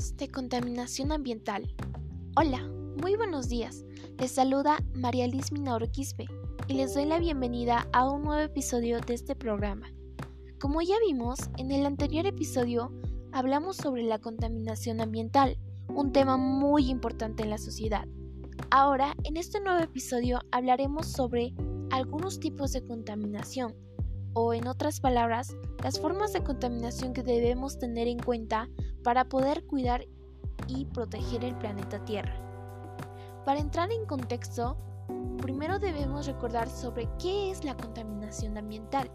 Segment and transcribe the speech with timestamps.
[0.00, 1.74] De contaminación ambiental.
[2.34, 2.66] Hola,
[3.02, 3.84] muy buenos días.
[4.18, 6.26] Les saluda María Liz Minauro Quispe
[6.68, 9.92] y les doy la bienvenida a un nuevo episodio de este programa.
[10.58, 12.90] Como ya vimos, en el anterior episodio
[13.32, 15.58] hablamos sobre la contaminación ambiental,
[15.88, 18.08] un tema muy importante en la sociedad.
[18.70, 21.52] Ahora, en este nuevo episodio hablaremos sobre
[21.90, 23.74] algunos tipos de contaminación,
[24.32, 28.70] o en otras palabras, las formas de contaminación que debemos tener en cuenta
[29.02, 30.06] para poder cuidar
[30.66, 32.34] y proteger el planeta Tierra.
[33.44, 34.76] Para entrar en contexto,
[35.40, 39.10] primero debemos recordar sobre qué es la contaminación ambiental.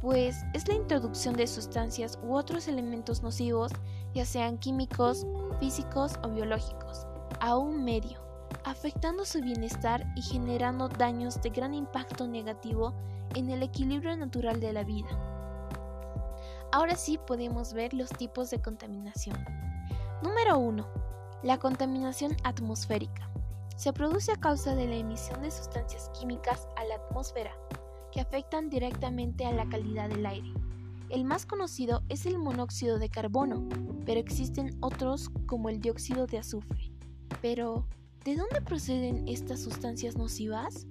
[0.00, 3.72] Pues es la introducción de sustancias u otros elementos nocivos,
[4.14, 5.26] ya sean químicos,
[5.60, 7.06] físicos o biológicos,
[7.40, 8.20] a un medio,
[8.64, 12.94] afectando su bienestar y generando daños de gran impacto negativo
[13.34, 15.31] en el equilibrio natural de la vida.
[16.74, 19.36] Ahora sí podemos ver los tipos de contaminación.
[20.22, 20.88] Número 1.
[21.42, 23.30] La contaminación atmosférica.
[23.76, 27.52] Se produce a causa de la emisión de sustancias químicas a la atmósfera
[28.10, 30.50] que afectan directamente a la calidad del aire.
[31.10, 33.68] El más conocido es el monóxido de carbono,
[34.06, 36.90] pero existen otros como el dióxido de azufre.
[37.42, 37.86] Pero,
[38.24, 40.86] ¿de dónde proceden estas sustancias nocivas?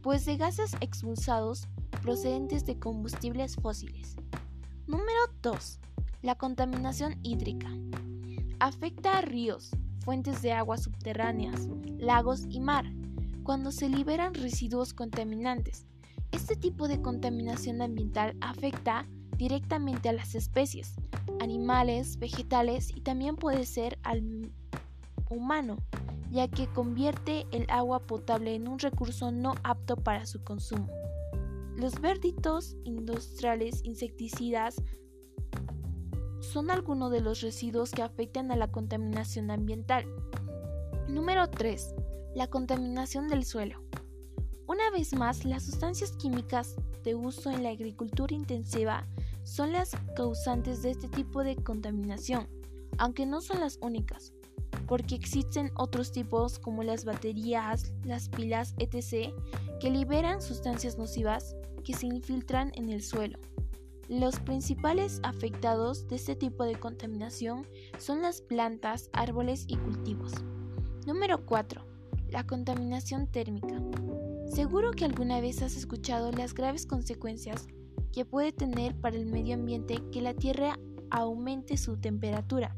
[0.00, 1.66] Pues de gases expulsados
[2.02, 4.14] procedentes de combustibles fósiles.
[4.86, 5.08] Número
[5.40, 5.80] 2.
[6.20, 7.70] La contaminación hídrica.
[8.60, 9.70] Afecta a ríos,
[10.04, 12.84] fuentes de agua subterráneas, lagos y mar,
[13.44, 15.86] cuando se liberan residuos contaminantes.
[16.32, 19.06] Este tipo de contaminación ambiental afecta
[19.38, 20.92] directamente a las especies,
[21.40, 24.52] animales, vegetales y también puede ser al
[25.30, 25.78] humano,
[26.30, 30.88] ya que convierte el agua potable en un recurso no apto para su consumo.
[31.76, 34.76] Los verditos industriales insecticidas
[36.40, 40.04] son algunos de los residuos que afectan a la contaminación ambiental.
[41.08, 41.94] Número 3.
[42.36, 43.82] La contaminación del suelo.
[44.66, 49.06] Una vez más, las sustancias químicas de uso en la agricultura intensiva
[49.42, 52.48] son las causantes de este tipo de contaminación,
[52.98, 54.32] aunque no son las únicas,
[54.86, 59.32] porque existen otros tipos como las baterías, las pilas, etc.,
[59.80, 63.38] que liberan sustancias nocivas que se infiltran en el suelo.
[64.08, 67.66] Los principales afectados de este tipo de contaminación
[67.98, 70.32] son las plantas, árboles y cultivos.
[71.06, 71.84] Número 4.
[72.28, 73.80] La contaminación térmica.
[74.46, 77.66] Seguro que alguna vez has escuchado las graves consecuencias
[78.12, 80.78] que puede tener para el medio ambiente que la Tierra
[81.10, 82.74] aumente su temperatura.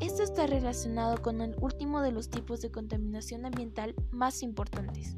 [0.00, 5.16] Esto está relacionado con el último de los tipos de contaminación ambiental más importantes,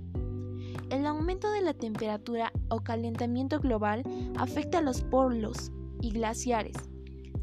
[0.91, 4.05] el aumento de la temperatura o calentamiento global
[4.39, 6.77] afecta a los polos y glaciares.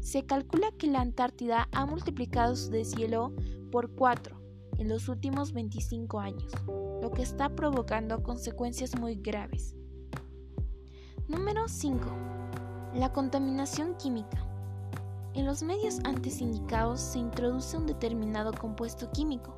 [0.00, 3.34] Se calcula que la Antártida ha multiplicado su deshielo
[3.70, 4.40] por 4
[4.78, 6.52] en los últimos 25 años,
[7.02, 9.74] lo que está provocando consecuencias muy graves.
[11.28, 12.00] Número 5.
[12.94, 14.43] La contaminación química.
[15.34, 19.54] En los medios antes indicados se introduce un determinado compuesto químico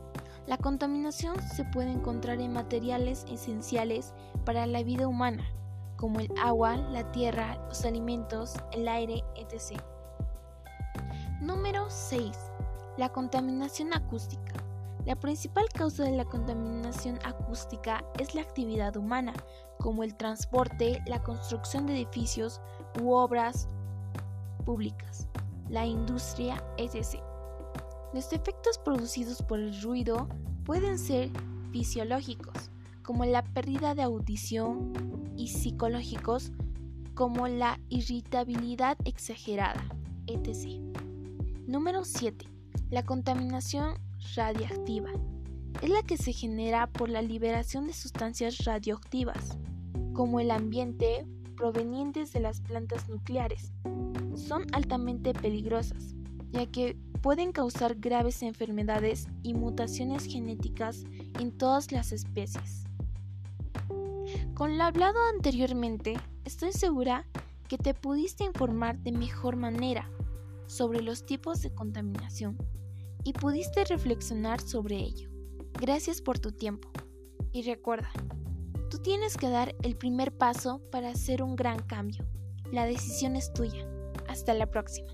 [0.47, 4.15] la contaminación se puede encontrar en materiales esenciales
[4.45, 5.45] para la vida humana,
[5.97, 9.81] como el agua, la tierra, los alimentos, el aire, etc.
[11.41, 12.31] Número 6.
[12.97, 14.55] La contaminación acústica.
[15.05, 19.33] La principal causa de la contaminación acústica es la actividad humana,
[19.81, 22.61] como el transporte, la construcción de edificios
[23.03, 23.67] u obras
[24.65, 25.29] públicas,
[25.69, 27.21] la industria, etc.
[28.13, 30.29] Los efectos producidos por el ruido
[30.65, 31.31] pueden ser
[31.73, 32.71] fisiológicos,
[33.03, 34.93] como la pérdida de audición,
[35.37, 36.53] y psicológicos,
[37.15, 39.85] como la irritabilidad exagerada,
[40.27, 40.81] etc.
[41.67, 42.47] Número 7.
[42.91, 43.95] La contaminación
[44.35, 45.11] radiactiva.
[45.83, 49.59] Es la que se genera por la liberación de sustancias radioactivas,
[50.15, 51.27] como el ambiente
[51.57, 53.73] provenientes de las plantas nucleares.
[54.35, 56.15] Son altamente peligrosas,
[56.51, 61.05] ya que pueden causar graves enfermedades y mutaciones genéticas
[61.41, 62.85] en todas las especies.
[64.55, 67.27] Con lo hablado anteriormente, estoy segura
[67.69, 70.09] que te pudiste informar de mejor manera
[70.67, 72.57] sobre los tipos de contaminación
[73.25, 75.31] y pudiste reflexionar sobre ello.
[75.81, 76.91] Gracias por tu tiempo.
[77.53, 78.11] Y recuerda,
[78.89, 82.27] tú tienes que dar el primer paso para hacer un gran cambio.
[82.73, 83.87] La decisión es tuya.
[84.29, 85.13] Hasta la próxima.